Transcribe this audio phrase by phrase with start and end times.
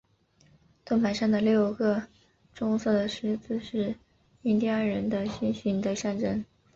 [0.83, 2.07] 盾牌上的六个
[2.55, 3.93] 棕色的十字是
[4.41, 6.43] 印第安人的星星的象征。